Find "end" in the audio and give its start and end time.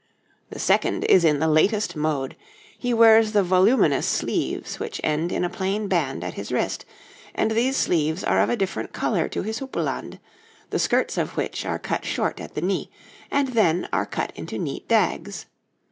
5.03-5.31